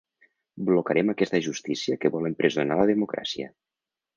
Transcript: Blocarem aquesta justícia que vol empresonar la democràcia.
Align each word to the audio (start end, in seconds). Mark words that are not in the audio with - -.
Blocarem 0.69 1.11
aquesta 1.13 1.41
justícia 1.49 1.99
que 2.05 2.13
vol 2.17 2.31
empresonar 2.33 2.81
la 2.81 2.89
democràcia. 2.93 3.53